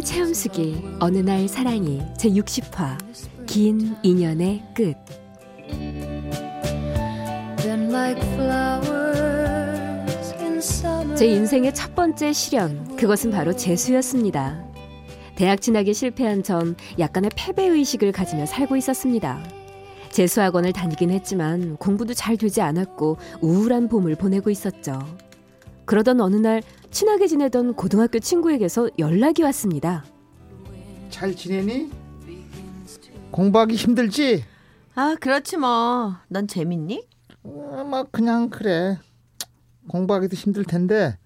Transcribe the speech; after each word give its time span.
사랑의 0.00 0.04
체험수기 0.04 0.82
어느 1.00 1.18
날 1.18 1.46
사랑이 1.46 2.02
제 2.16 2.28
60화 2.30 2.96
긴 3.46 3.96
인연의 4.02 4.62
끝 4.74 4.96
제 11.16 11.26
인생의 11.26 11.74
첫 11.74 11.94
번째 11.94 12.32
시련 12.32 12.96
그것은 12.96 13.30
바로 13.30 13.54
재수였습니다. 13.54 14.64
대학 15.36 15.60
진학에 15.60 15.92
실패한 15.92 16.42
전 16.42 16.76
약간의 16.98 17.30
패배 17.34 17.66
의식을 17.66 18.12
가지며 18.12 18.46
살고 18.46 18.76
있었습니다. 18.76 19.42
재수학원을 20.10 20.72
다니긴 20.72 21.10
했지만 21.10 21.76
공부도 21.76 22.14
잘 22.14 22.36
되지 22.36 22.60
않았고 22.60 23.18
우울한 23.40 23.88
봄을 23.88 24.16
보내고 24.16 24.50
있었죠. 24.50 24.98
그러던 25.84 26.20
어느 26.20 26.36
날 26.36 26.62
친하게 26.90 27.26
지내던 27.26 27.74
고등학교 27.74 28.18
친구에게서 28.18 28.90
연락이 28.98 29.42
왔습니다. 29.42 30.04
잘 31.10 31.34
지내니? 31.34 31.90
공부하기 33.30 33.74
힘들지? 33.74 34.44
아, 34.94 35.14
그렇지 35.20 35.56
뭐. 35.56 36.14
넌 36.28 36.46
재밌니? 36.48 37.06
어, 37.44 37.84
뭐 37.88 38.04
그냥 38.10 38.50
그래. 38.50 38.98
공부하기도 39.88 40.34
힘들 40.36 40.64
텐데 40.64 41.16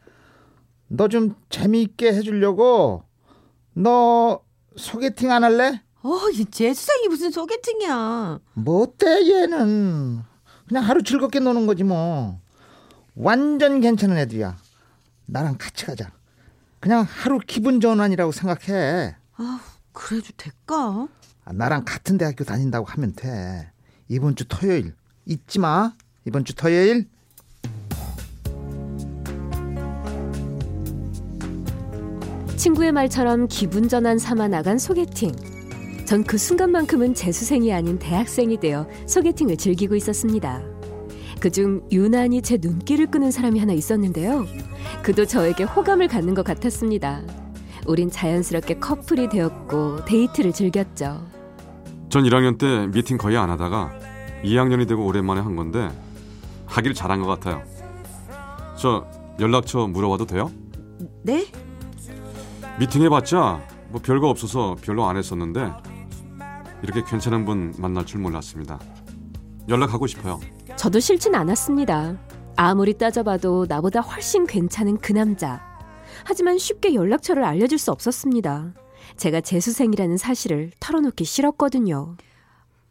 너 0.89 1.08
좀 1.08 1.34
재미있게 1.50 2.12
해주려고 2.14 3.02
너 3.74 4.41
소개팅 4.77 5.33
안 5.33 5.44
할래? 5.44 5.83
어, 6.02 6.28
이 6.33 6.44
재수생이 6.44 7.08
무슨 7.08 7.30
소개팅이야. 7.30 8.39
뭐 8.55 8.83
어때 8.83 9.06
얘는 9.28 10.20
그냥 10.68 10.84
하루 10.84 11.02
즐겁게 11.02 11.41
노는 11.41 11.66
거지 11.66 11.83
뭐 11.84 12.39
완전 13.15 13.81
괜찮은 13.81 14.17
애들이야. 14.19 14.57
나랑 15.27 15.57
같이 15.59 15.87
가자. 15.87 16.11
그냥 16.81 17.07
하루 17.09 17.39
기분 17.39 17.81
전환이라고 17.81 18.33
생각해. 18.33 19.15
아, 19.37 19.61
그래도 19.93 20.29
될까? 20.37 21.09
아, 21.45 21.53
나랑 21.53 21.85
같은 21.85 22.19
대학교 22.19 22.45
다닌다고 22.45 22.87
하면 22.87 23.15
돼. 23.15 23.70
이번 24.09 24.37
주 24.37 24.45
토요일. 24.47 24.95
잊지 25.27 25.59
마. 25.59 25.92
이번 26.27 26.45
주 26.45 26.55
토요일. 26.55 27.09
친구의 32.57 32.92
말처럼 32.92 33.47
기분 33.48 33.89
전환 33.89 34.19
삼아 34.19 34.48
나간 34.48 34.79
소개팅. 34.79 35.33
전 36.07 36.23
그 36.25 36.37
순간만큼은 36.37 37.15
재수생이 37.15 37.73
아닌 37.73 37.98
대학생이 37.98 38.61
되어 38.61 38.87
소개팅을 39.07 39.57
즐기고 39.57 39.95
있었습니다. 39.97 40.73
그중 41.45 41.87
유난히 41.92 42.41
제 42.41 42.56
눈길을 42.59 43.09
끄는 43.09 43.31
사람이 43.31 43.61
하나 43.61 43.75
있었는데요. 43.75 44.47
그도 45.03 45.27
저에게 45.27 45.64
호감을 45.64 46.09
갖는 46.09 46.33
것 46.33 46.42
같았습니다. 46.42 47.20
우린 47.86 48.11
자연스럽게 48.11 48.79
커플이 48.79 49.29
되었고 49.29 50.07
데이트를 50.07 50.52
즐겼죠. 50.52 51.20
전 52.08 52.24
1학년 52.24 52.57
때 52.57 52.86
미팅 52.86 53.18
거의 53.18 53.36
안 53.36 53.51
하다가 53.51 53.92
2학년이 54.42 54.89
되고 54.89 55.05
오랜만에 55.05 55.42
한 55.42 55.55
건데 55.55 55.91
하길 56.64 56.95
잘한 56.95 57.20
것 57.20 57.27
같아요. 57.27 57.63
저 58.79 59.07
연락처 59.39 59.86
물어봐도 59.86 60.24
돼요? 60.24 60.51
네? 61.24 61.45
미팅 62.79 63.02
해봤자 63.02 63.61
뭐 63.91 64.01
별거 64.02 64.30
없어서 64.30 64.77
별로 64.80 65.05
안 65.05 65.18
했었는데 65.18 65.70
이렇게 66.83 67.05
괜찮은 67.05 67.45
분 67.45 67.74
만날 67.77 68.07
줄 68.07 68.20
몰랐습니다. 68.20 68.79
연락하고 69.68 70.07
싶어요. 70.07 70.41
저도 70.84 71.00
싫진 71.00 71.34
않았습니다. 71.34 72.18
아무리 72.56 72.92
따져봐도 72.92 73.64
나보다 73.67 74.00
훨씬 74.00 74.46
괜찮은 74.46 74.98
그 74.98 75.12
남자. 75.12 75.62
하지만 76.27 76.58
쉽게 76.58 76.92
연락처를 76.92 77.42
알려줄 77.42 77.78
수 77.78 77.90
없었습니다. 77.90 78.74
제가 79.17 79.40
재수생이라는 79.40 80.18
사실을 80.18 80.73
털어놓기 80.80 81.24
싫었거든요. 81.24 82.18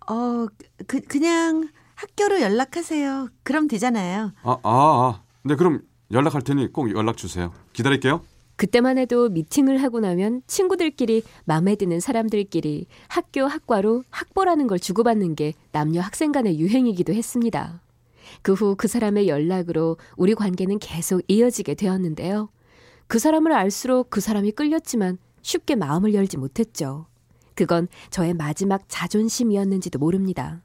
어, 0.09 0.47
그, 0.87 1.01
그냥 1.01 1.69
학교로 1.93 2.41
연락하세요. 2.41 3.29
그럼 3.43 3.67
되잖아요. 3.67 4.31
아, 4.41 4.51
아, 4.53 4.59
아. 4.63 5.21
네, 5.43 5.55
그럼 5.55 5.83
연락할 6.11 6.41
테니 6.41 6.73
꼭 6.73 6.89
연락 6.95 7.15
주세요. 7.15 7.53
기다릴게요. 7.73 8.21
그때만 8.55 8.97
해도 8.97 9.29
미팅을 9.29 9.83
하고 9.83 9.99
나면 9.99 10.41
친구들끼리 10.47 11.21
마음에 11.45 11.75
드는 11.75 11.99
사람들끼리 11.99 12.87
학교 13.07 13.45
학과로 13.45 14.03
학보라는 14.09 14.65
걸 14.65 14.79
주고받는 14.79 15.35
게 15.35 15.53
남녀 15.71 16.01
학생 16.01 16.31
간의 16.31 16.59
유행이기도 16.59 17.13
했습니다. 17.13 17.82
그후그 18.41 18.87
사람의 18.87 19.27
연락으로 19.27 19.97
우리 20.17 20.35
관계는 20.35 20.79
계속 20.79 21.21
이어지게 21.27 21.75
되었는데요. 21.75 22.49
그 23.07 23.19
사람을 23.19 23.51
알수록 23.53 24.09
그 24.09 24.21
사람이 24.21 24.51
끌렸지만 24.51 25.17
쉽게 25.41 25.75
마음을 25.75 26.13
열지 26.13 26.37
못했죠. 26.37 27.05
그건 27.55 27.87
저의 28.09 28.33
마지막 28.33 28.83
자존심이었는지도 28.87 29.99
모릅니다. 29.99 30.61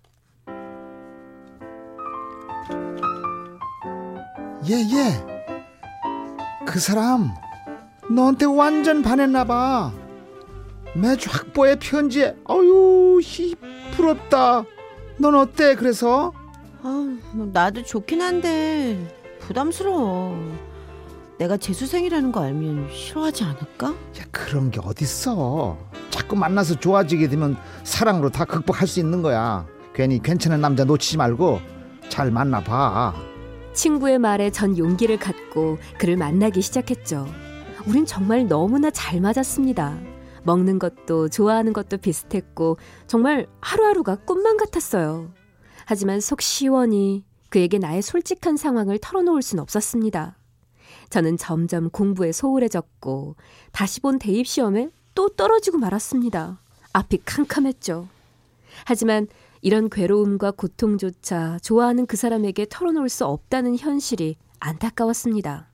얘얘 4.69 5.25
그 6.67 6.79
사람 6.79 7.33
너한테 8.11 8.45
완전 8.45 9.03
반했나 9.03 9.45
봐 9.45 9.93
매주 10.95 11.31
학보에 11.31 11.77
편지에 11.79 12.37
어유 12.49 13.21
히 13.23 13.55
부럽다 13.93 14.65
넌 15.19 15.35
어때 15.35 15.75
그래서 15.75 16.33
아, 16.83 17.19
뭐 17.33 17.49
나도 17.53 17.83
좋긴 17.83 18.21
한데 18.21 18.99
부담스러워. 19.41 20.37
내가 21.39 21.57
재수생이라는 21.57 22.33
거 22.33 22.43
알면 22.43 22.89
싫어하지 22.93 23.45
않을까? 23.45 23.89
야 23.91 24.25
그런 24.33 24.71
게 24.73 24.81
어딨어 24.83 25.79
자꾸 26.11 26.35
만나서 26.35 26.81
좋아지게 26.81 27.29
되면 27.29 27.57
사랑으로 27.85 28.31
다 28.31 28.45
극복할 28.45 28.89
수 28.89 28.99
있는 28.99 29.23
거야 29.23 29.65
괜히 29.95 30.21
괜찮은 30.21 30.61
남자 30.61 30.85
놓치지 30.85 31.17
말고 31.17 31.61
잘 32.09 32.33
만나봐 32.33 33.15
친구의 33.73 34.19
말에 34.19 34.51
전 34.51 34.77
용기를 34.77 35.21
갖고 35.21 35.79
그를 35.99 36.17
만나기 36.17 36.61
시작했죠. 36.61 37.29
우린 37.87 38.05
정말 38.05 38.49
너무나 38.49 38.91
잘 38.91 39.21
맞았습니다. 39.21 39.97
먹는 40.43 40.81
것도 40.81 41.29
좋아하는 41.29 41.73
것도 41.73 41.99
비슷했고 41.99 42.79
정말 43.07 43.47
하루하루가 43.61 44.17
꿈만 44.17 44.57
같았어요. 44.57 45.31
하지만 45.89 46.21
속 46.21 46.43
시원히 46.43 47.25
그에게 47.49 47.79
나의 47.79 48.03
솔직한 48.03 48.59
상황을 48.59 48.99
털어놓을 48.99 49.41
순 49.41 49.59
없었습니다. 49.59 50.37
저는 51.09 51.39
점점 51.39 51.89
공부에 51.89 52.31
소홀해졌고 52.31 53.37
다시 53.73 54.01
본 54.03 54.19
대입 54.19 54.47
시험에 54.47 54.91
또 55.15 55.31
떨어지고 55.31 55.79
말았습니다. 55.79 56.61
앞이 56.93 57.21
캄캄했죠. 57.25 58.07
하지만 58.85 59.29
이런 59.63 59.89
괴로움과 59.89 60.51
고통조차 60.51 61.59
좋아하는 61.63 62.05
그 62.05 62.19
사람에게 62.19 62.67
털어놓을 62.69 63.09
수 63.09 63.25
없다는 63.25 63.79
현실이 63.79 64.37
안타까웠습니다. 64.61 65.71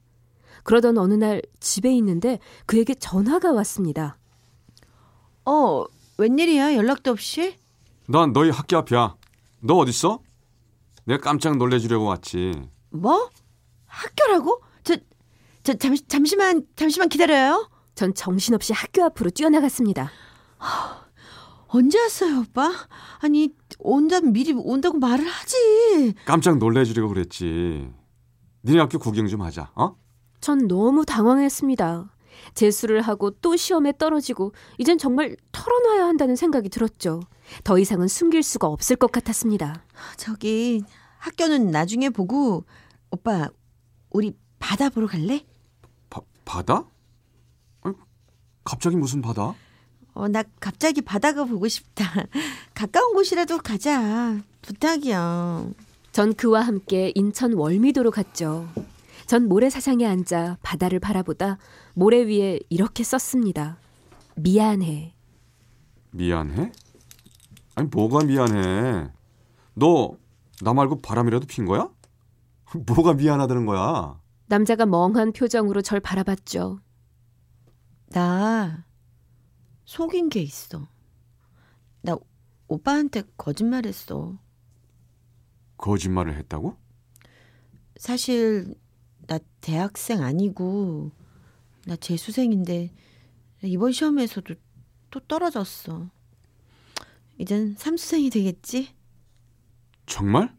그러던 0.62 0.96
어느 0.96 1.14
날 1.14 1.42
집에 1.58 1.92
있는데 1.96 2.38
그에게 2.66 2.94
전화가 2.94 3.50
왔습니다. 3.50 4.16
어, 5.44 5.84
웬일이야? 6.18 6.76
연락도 6.76 7.10
없이? 7.10 7.56
난 8.06 8.32
너희 8.32 8.50
학교 8.50 8.76
앞이야. 8.76 9.16
너 9.66 9.76
어딨어? 9.76 10.20
내가 11.06 11.22
깜짝 11.22 11.56
놀래주려고 11.56 12.04
왔지. 12.04 12.52
뭐? 12.90 13.30
학교라고? 13.86 14.60
저, 14.82 14.96
저 15.62 15.72
잠시, 15.72 16.06
잠시만, 16.06 16.66
잠시만 16.76 17.08
기다려요. 17.08 17.70
전 17.94 18.12
정신없이 18.12 18.74
학교 18.74 19.02
앞으로 19.04 19.30
뛰어나갔습니다. 19.30 20.10
언제 21.68 21.98
왔어요, 21.98 22.40
오빠? 22.40 22.70
아니, 23.20 23.48
온다면 23.78 24.34
미리 24.34 24.52
온다고 24.52 24.98
말을 24.98 25.26
하지. 25.26 26.14
깜짝 26.26 26.58
놀래주려고 26.58 27.08
그랬지. 27.08 27.90
니네 28.64 28.78
학교 28.80 28.98
구경 28.98 29.26
좀 29.28 29.40
하자. 29.40 29.72
어? 29.76 29.96
전 30.40 30.68
너무 30.68 31.06
당황했습니다. 31.06 32.13
재수를 32.54 33.00
하고 33.02 33.30
또 33.30 33.56
시험에 33.56 33.92
떨어지고 33.96 34.52
이젠 34.78 34.98
정말 34.98 35.36
털어놔야 35.52 36.04
한다는 36.06 36.36
생각이 36.36 36.68
들었죠. 36.68 37.20
더 37.62 37.78
이상은 37.78 38.08
숨길 38.08 38.42
수가 38.42 38.66
없을 38.66 38.96
것 38.96 39.12
같았습니다. 39.12 39.84
저기 40.16 40.82
학교는 41.18 41.70
나중에 41.70 42.10
보고 42.10 42.64
오빠 43.10 43.48
우리 44.10 44.36
바다 44.58 44.88
보러 44.88 45.06
갈래? 45.06 45.44
바, 46.10 46.20
바다? 46.44 46.84
아니, 47.82 47.94
갑자기 48.64 48.96
무슨 48.96 49.20
바다? 49.20 49.54
어, 50.14 50.28
나 50.28 50.42
갑자기 50.60 51.00
바다가 51.00 51.44
보고 51.44 51.66
싶다. 51.68 52.04
가까운 52.74 53.14
곳이라도 53.14 53.58
가자. 53.58 54.38
부탁이야. 54.62 55.66
전 56.12 56.34
그와 56.34 56.60
함께 56.60 57.12
인천 57.16 57.54
월미도로 57.54 58.10
갔죠. 58.12 58.68
전 59.26 59.48
모래사장에 59.48 60.06
앉아 60.06 60.58
바다를 60.62 61.00
바라보다 61.00 61.58
모래 61.94 62.22
위에 62.26 62.60
이렇게 62.68 63.04
썼습니다. 63.04 63.78
미안해. 64.36 65.14
미안해? 66.10 66.72
아니 67.76 67.88
뭐가 67.88 68.24
미안해? 68.24 69.10
너 69.74 70.16
나 70.62 70.72
말고 70.72 71.00
바람이라도 71.00 71.46
핀 71.46 71.66
거야? 71.66 71.90
뭐가 72.86 73.14
미안하다는 73.14 73.66
거야? 73.66 74.20
남자가 74.46 74.86
멍한 74.86 75.32
표정으로 75.32 75.82
절 75.82 75.98
바라봤죠. 76.00 76.78
나 78.10 78.84
속인 79.84 80.28
게 80.28 80.40
있어. 80.40 80.86
나 82.02 82.16
오빠한테 82.68 83.24
거짓말했어. 83.36 84.38
거짓말을 85.76 86.36
했다고? 86.36 86.76
사실 87.96 88.74
나 89.26 89.38
대학생 89.60 90.22
아니고 90.22 91.10
나 91.86 91.96
재수생인데 91.96 92.92
이번 93.62 93.92
시험에서도 93.92 94.54
또 95.10 95.20
떨어졌어. 95.20 96.10
이젠 97.38 97.74
삼수생이 97.76 98.30
되겠지? 98.30 98.94
정말? 100.06 100.54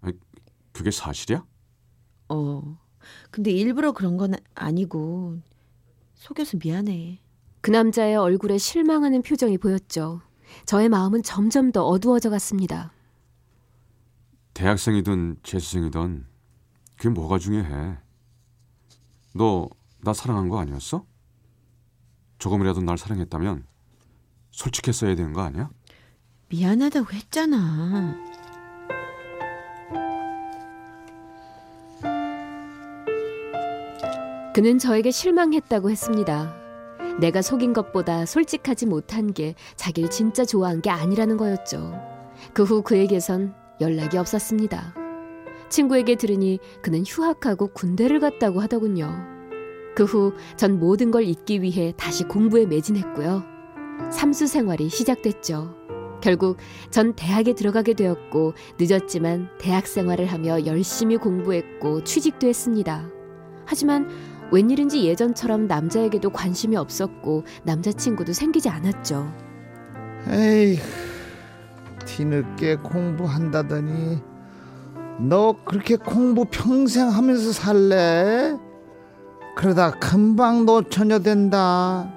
아니, 0.00 0.14
그게 0.72 0.90
사실이야? 0.90 1.44
어. 2.28 2.78
근데 3.30 3.50
일부러 3.50 3.92
그런 3.92 4.16
건 4.16 4.34
아니고 4.54 5.38
속여서 6.14 6.58
미안해. 6.62 7.20
그 7.60 7.70
남자의 7.70 8.16
얼굴에 8.16 8.58
실망하는 8.58 9.22
표정이 9.22 9.58
보였죠. 9.58 10.22
저의 10.64 10.88
마음은 10.88 11.22
점점 11.22 11.72
더 11.72 11.84
어두워져 11.84 12.30
갔습니다. 12.30 12.92
대학생이든 14.54 15.40
재수생이든 15.42 16.26
그게 16.96 17.08
뭐가 17.10 17.38
중요해? 17.38 17.98
너 19.34 19.68
나 20.06 20.12
사랑한 20.12 20.48
거 20.48 20.60
아니었어? 20.60 21.04
조금이라도 22.38 22.80
날 22.80 22.96
사랑했다면 22.96 23.66
솔직했어야 24.52 25.16
되는 25.16 25.32
거 25.32 25.42
아니야? 25.42 25.68
미안하다고 26.48 27.12
했잖아. 27.12 28.14
그는 34.54 34.78
저에게 34.78 35.10
실망했다고 35.10 35.90
했습니다. 35.90 36.54
내가 37.20 37.42
속인 37.42 37.72
것보다 37.72 38.26
솔직하지 38.26 38.86
못한 38.86 39.32
게 39.32 39.56
자기를 39.74 40.10
진짜 40.10 40.44
좋아한 40.44 40.82
게 40.82 40.90
아니라는 40.90 41.36
거였죠. 41.36 41.92
그 42.54 42.62
후 42.62 42.82
그에게선 42.82 43.54
연락이 43.80 44.18
없었습니다. 44.18 44.94
친구에게 45.68 46.14
들으니 46.14 46.60
그는 46.80 47.02
휴학하고 47.04 47.72
군대를 47.72 48.20
갔다고 48.20 48.60
하더군요. 48.60 49.35
그 49.96 50.04
후 50.04 50.32
전 50.56 50.78
모든 50.78 51.10
걸 51.10 51.24
잊기 51.24 51.62
위해 51.62 51.92
다시 51.96 52.22
공부에 52.24 52.66
매진했고요. 52.66 53.42
삼수 54.12 54.46
생활이 54.46 54.88
시작됐죠. 54.88 55.74
결국 56.22 56.56
전 56.90 57.14
대학에 57.14 57.54
들어가게 57.54 57.94
되었고 57.94 58.54
늦었지만 58.78 59.48
대학 59.58 59.86
생활을 59.86 60.26
하며 60.26 60.64
열심히 60.66 61.16
공부했고 61.16 62.04
취직도 62.04 62.46
했습니다. 62.46 63.08
하지만 63.64 64.08
웬일인지 64.52 65.04
예전처럼 65.04 65.66
남자에게도 65.66 66.30
관심이 66.30 66.76
없었고 66.76 67.44
남자친구도 67.64 68.32
생기지 68.32 68.68
않았죠. 68.68 69.32
에이, 70.30 70.78
뒤늦게 72.04 72.76
공부한다더니 72.76 74.20
너 75.20 75.56
그렇게 75.64 75.96
공부 75.96 76.44
평생 76.44 77.08
하면서 77.08 77.52
살래? 77.52 78.56
그러다 79.56 79.90
금방 79.92 80.66
노처녀 80.66 81.18
된다. 81.18 82.12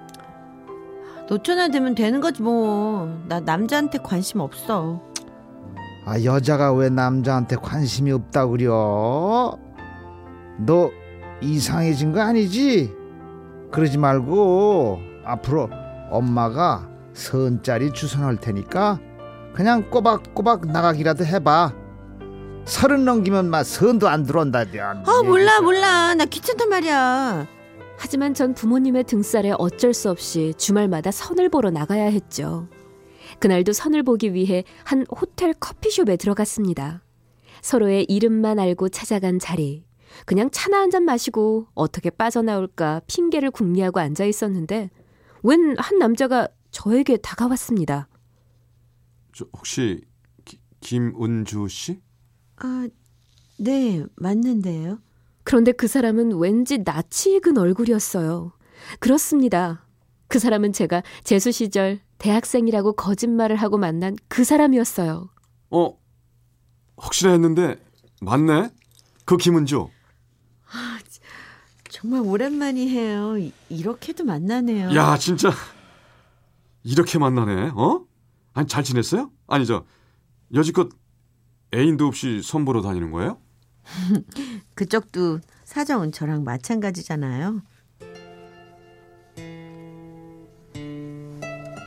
노처녀 1.29 1.69
되면 1.69 1.95
되는 1.95 2.19
거지 2.19 2.41
뭐. 2.41 3.17
나 3.29 3.39
남자한테 3.39 3.97
관심 3.99 4.41
없어. 4.41 5.01
아 6.05 6.21
여자가 6.21 6.73
왜 6.73 6.89
남자한테 6.89 7.55
관심이 7.55 8.11
없다 8.11 8.45
그려? 8.47 9.57
너 10.57 10.91
이상해진 11.41 12.11
거 12.11 12.19
아니지? 12.21 12.93
그러지 13.71 13.97
말고 13.97 14.99
앞으로 15.23 15.69
엄마가 16.11 16.89
선짜리 17.13 17.93
주선할 17.93 18.35
테니까 18.37 18.99
그냥 19.53 19.89
꼬박꼬박 19.89 20.67
나가기라도 20.67 21.23
해봐. 21.25 21.71
서른 22.69 23.03
넘기면 23.05 23.49
막 23.49 23.63
선도 23.63 24.07
안 24.07 24.23
들어온다. 24.25 24.59
아 25.05 25.23
몰라 25.23 25.59
몰라. 25.61 26.13
나 26.13 26.25
귀찮단 26.25 26.69
말이야. 26.69 27.47
하지만 27.97 28.33
전 28.33 28.53
부모님의 28.53 29.03
등살에 29.05 29.53
어쩔 29.57 29.93
수 29.93 30.09
없이 30.09 30.53
주말마다 30.57 31.11
선을 31.11 31.49
보러 31.49 31.69
나가야 31.71 32.05
했죠. 32.05 32.67
그날도 33.39 33.73
선을 33.73 34.03
보기 34.03 34.33
위해 34.33 34.63
한 34.83 35.05
호텔 35.09 35.53
커피숍에 35.53 36.15
들어갔습니다. 36.15 37.01
서로의 37.61 38.05
이름만 38.05 38.59
알고 38.59 38.89
찾아간 38.89 39.39
자리. 39.39 39.85
그냥 40.25 40.49
차나 40.51 40.77
한 40.79 40.89
잔 40.91 41.03
마시고 41.03 41.67
어떻게 41.75 42.09
빠져나올까 42.09 43.01
핑계를 43.07 43.51
궁리하고 43.51 43.99
앉아 43.99 44.25
있었는데 44.25 44.89
웬 45.43 45.75
한 45.77 45.99
남자가 45.99 46.47
저에게 46.71 47.17
다가왔습니다. 47.17 48.07
저 49.33 49.45
혹시 49.53 50.01
기- 50.45 50.59
김은주 50.79 51.67
씨? 51.69 51.99
아, 52.59 52.87
네 53.57 54.03
맞는데요. 54.15 54.99
그런데 55.43 55.71
그 55.71 55.87
사람은 55.87 56.33
왠지 56.37 56.79
낯이 56.79 57.35
익은 57.37 57.57
얼굴이었어요. 57.57 58.51
그렇습니다. 58.99 59.85
그 60.27 60.39
사람은 60.39 60.73
제가 60.73 61.01
재수 61.23 61.51
시절 61.51 61.99
대학생이라고 62.19 62.93
거짓말을 62.93 63.55
하고 63.55 63.77
만난 63.77 64.15
그 64.27 64.43
사람이었어요. 64.43 65.29
어 65.71 65.97
혹시나 66.97 67.31
했는데 67.31 67.81
맞네. 68.21 68.69
그 69.25 69.37
김은주. 69.37 69.87
정말 71.89 72.21
오랜만이에요. 72.21 73.37
이- 73.39 73.51
이렇게도 73.69 74.23
만나네요. 74.23 74.95
야 74.95 75.17
진짜 75.17 75.51
이렇게 76.83 77.17
만나네. 77.17 77.71
어? 77.75 78.05
아니 78.53 78.67
잘 78.67 78.83
지냈어요? 78.83 79.31
아니 79.47 79.65
저 79.65 79.85
여지껏 80.53 80.89
애인도 81.73 82.07
없이 82.07 82.41
선보러 82.41 82.81
다니는 82.81 83.11
거예요? 83.11 83.37
그쪽도 84.75 85.39
사정은 85.63 86.11
저랑 86.11 86.43
마찬가지잖아요. 86.43 87.61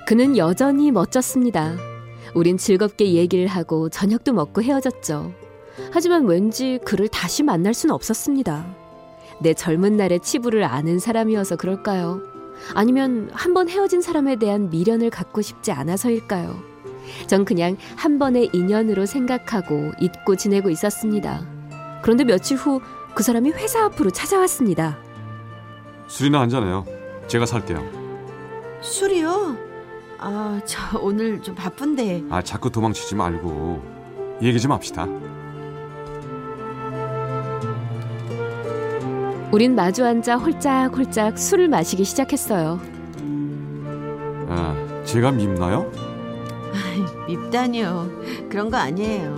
그는 0.06 0.36
여전히 0.36 0.90
멋졌습니다. 0.90 1.76
우린 2.34 2.56
즐겁게 2.56 3.12
얘기를 3.14 3.46
하고 3.46 3.88
저녁도 3.88 4.32
먹고 4.32 4.62
헤어졌죠. 4.62 5.32
하지만 5.90 6.26
왠지 6.26 6.78
그를 6.84 7.08
다시 7.08 7.42
만날 7.42 7.74
수는 7.74 7.94
없었습니다. 7.94 8.76
내 9.40 9.54
젊은 9.54 9.96
날의 9.96 10.20
치부를 10.20 10.64
아는 10.64 10.98
사람이어서 10.98 11.56
그럴까요? 11.56 12.20
아니면 12.74 13.28
한번 13.32 13.68
헤어진 13.68 14.00
사람에 14.02 14.36
대한 14.36 14.70
미련을 14.70 15.10
갖고 15.10 15.42
싶지 15.42 15.72
않아서일까요? 15.72 16.71
전 17.26 17.44
그냥 17.44 17.76
한 17.96 18.18
번의 18.18 18.50
인연으로 18.52 19.06
생각하고 19.06 19.92
잊고 20.00 20.36
지내고 20.36 20.70
있었습니다. 20.70 21.42
그런데 22.02 22.24
며칠 22.24 22.56
후 22.56 22.80
그 23.14 23.22
사람이 23.22 23.50
회사 23.52 23.84
앞으로 23.84 24.10
찾아왔습니다. 24.10 24.98
술이나 26.06 26.40
한잔해요. 26.40 26.84
제가 27.28 27.46
살게요. 27.46 27.82
술이요? 28.80 29.56
아, 30.18 30.60
저 30.64 30.98
오늘 30.98 31.42
좀 31.42 31.54
바쁜데. 31.54 32.24
아 32.30 32.42
자꾸 32.42 32.70
도망치지 32.70 33.14
말고 33.14 34.38
얘기 34.42 34.58
좀 34.60 34.72
합시다. 34.72 35.06
우린 39.50 39.74
마주 39.74 40.06
앉아 40.06 40.36
홀짝홀짝 40.36 41.38
술을 41.38 41.68
마시기 41.68 42.04
시작했어요. 42.04 42.80
아 44.48 45.02
제가 45.04 45.30
밉나요? 45.32 45.90
밉다니요. 47.52 48.48
그런 48.48 48.70
거 48.70 48.78
아니에요. 48.78 49.36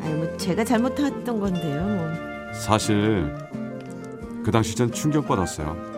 아니 0.00 0.14
뭐 0.14 0.36
제가 0.36 0.64
잘못했던 0.64 1.40
건데요. 1.40 1.84
뭐. 1.84 2.52
사실 2.54 3.34
그 4.44 4.50
당시 4.50 4.76
전 4.76 4.90
충격받았어요. 4.90 5.90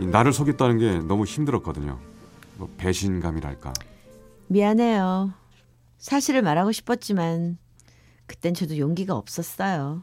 이 0.00 0.06
나를 0.06 0.32
속였다는 0.32 0.78
게 0.78 0.98
너무 0.98 1.24
힘들었거든요. 1.24 1.98
뭐 2.56 2.68
배신감이랄까. 2.76 3.72
미안해요. 4.48 5.32
사실을 5.98 6.42
말하고 6.42 6.72
싶었지만 6.72 7.56
그땐 8.26 8.52
저도 8.52 8.76
용기가 8.76 9.14
없었어요. 9.14 10.02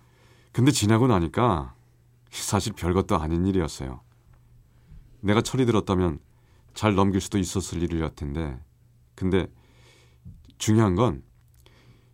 근데 0.53 0.71
지나고 0.71 1.07
나니까 1.07 1.75
사실 2.31 2.73
별것도 2.73 3.17
아닌 3.17 3.45
일이었어요. 3.45 3.99
내가 5.19 5.41
철이 5.41 5.65
들었다면 5.65 6.19
잘 6.73 6.95
넘길 6.95 7.19
수도 7.19 7.37
있었을 7.37 7.83
일일 7.83 8.09
텐데 8.15 8.57
근데 9.15 9.47
중요한 10.59 10.93
건 10.93 11.29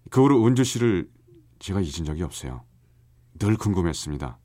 그 0.09 0.21
후로 0.21 0.45
은주 0.45 0.63
씨를 0.63 1.09
제가 1.59 1.81
잊은 1.81 2.05
적이 2.05 2.23
없어요. 2.23 2.63
늘 3.39 3.57
궁금했습니다. 3.57 4.37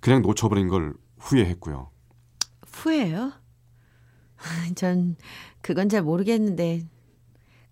그냥 0.00 0.22
놓쳐버린 0.22 0.68
걸 0.68 0.94
후회했고요. 1.18 1.90
후회요? 2.66 3.32
전 4.74 5.16
그건 5.60 5.88
잘 5.88 6.02
모르겠는데 6.02 6.88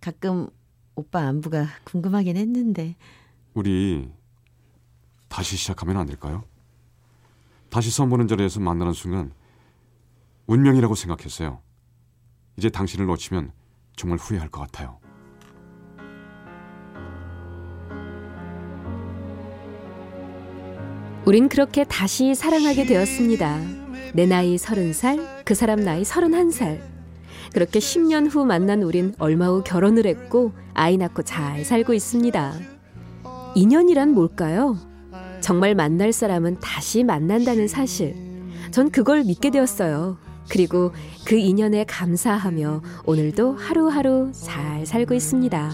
가끔 0.01 0.49
오빠 0.95 1.27
안부가 1.27 1.67
궁금하긴 1.85 2.37
했는데 2.37 2.95
우리 3.55 4.13
다시 5.29 5.57
시작하면 5.57 5.97
안 5.97 6.07
될까요? 6.07 6.45
다시 7.71 7.91
선 7.91 8.11
보는 8.11 8.29
자리에서 8.29 8.61
만나는 8.61 8.93
순간 8.93 9.33
운명이라고 10.47 10.95
생각했어요. 10.95 11.61
이제 12.57 12.71
당신을 12.71 13.07
놓치면 13.07 13.53
정말 13.97 14.19
후회할 14.19 14.51
것 14.51 14.61
같아요. 14.61 15.01
우린 21.29 21.51
그렇게 21.51 21.85
다시 21.85 22.35
사랑하게 22.35 22.87
되었습니다. 22.87 23.61
내 24.15 24.25
나이 24.25 24.57
서른 24.57 24.95
살, 24.95 25.19
그 25.45 25.55
사람 25.55 25.79
나이 25.79 26.03
서른한 26.03 26.51
살. 26.51 26.81
그렇게 27.53 27.81
10년 27.81 28.35
후 28.35 28.47
만난 28.47 28.83
우린 28.83 29.15
얼마 29.19 29.49
후 29.49 29.63
결혼을 29.63 30.07
했고 30.07 30.53
아이 30.73 30.97
낳고 30.97 31.25
잘 31.25 31.67
살고 31.67 31.93
있습니다. 31.93 32.55
인연이란 33.55 34.15
뭘까요? 34.15 34.79
정말 35.43 35.75
만날 35.75 36.15
사람은 36.15 36.61
다시 36.61 37.05
만난다는 37.05 37.69
사실. 37.69 38.17
전 38.71 38.91
그걸 38.91 39.23
믿게 39.23 39.51
되었어요. 39.51 40.17
그리고 40.49 40.93
그 41.27 41.35
인연에 41.35 41.85
감사하며 41.85 42.81
오늘도 43.05 43.53
하루하루 43.53 44.33
잘 44.33 44.87
살고 44.87 45.13
있습니다. 45.13 45.73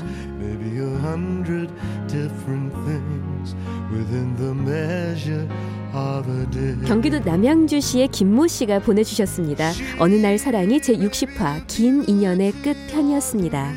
경기도 6.87 7.21
남양주시의 7.21 8.09
김모 8.09 8.47
씨가 8.49 8.81
보내주셨습니다. 8.81 9.71
어느 9.99 10.15
날 10.15 10.39
사랑이 10.39 10.81
제 10.83 10.95
60화 10.95 11.67
긴 11.67 12.05
인연의 12.09 12.53
끝 12.63 12.77
편이었습니다. 12.91 13.73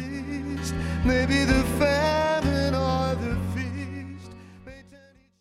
Maybe 1.06 1.46
the 1.46 1.64
fact 1.78 2.07